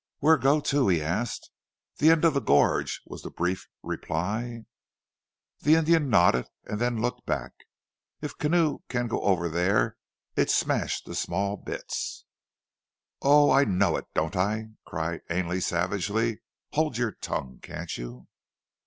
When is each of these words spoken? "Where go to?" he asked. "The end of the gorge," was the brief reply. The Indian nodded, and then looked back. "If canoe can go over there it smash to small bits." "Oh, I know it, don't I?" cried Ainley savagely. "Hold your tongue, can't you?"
"Where 0.17 0.37
go 0.39 0.59
to?" 0.61 0.87
he 0.87 0.99
asked. 0.99 1.51
"The 1.99 2.09
end 2.09 2.25
of 2.25 2.33
the 2.33 2.39
gorge," 2.41 3.03
was 3.05 3.21
the 3.21 3.29
brief 3.29 3.67
reply. 3.83 4.65
The 5.59 5.75
Indian 5.75 6.09
nodded, 6.09 6.47
and 6.65 6.81
then 6.81 6.99
looked 7.03 7.27
back. 7.27 7.51
"If 8.19 8.35
canoe 8.39 8.79
can 8.89 9.05
go 9.07 9.21
over 9.21 9.47
there 9.47 9.97
it 10.35 10.49
smash 10.49 11.03
to 11.03 11.13
small 11.13 11.55
bits." 11.55 12.25
"Oh, 13.21 13.51
I 13.51 13.63
know 13.65 13.95
it, 13.95 14.05
don't 14.15 14.35
I?" 14.35 14.69
cried 14.87 15.21
Ainley 15.29 15.61
savagely. 15.61 16.41
"Hold 16.73 16.97
your 16.97 17.11
tongue, 17.11 17.59
can't 17.61 17.95
you?" 17.95 18.27